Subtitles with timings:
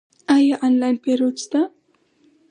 [0.35, 1.61] آیا آنلاین پیرود شته؟